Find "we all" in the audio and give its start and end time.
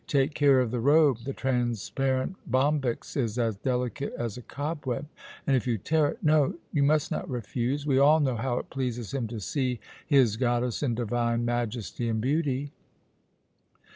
7.85-8.19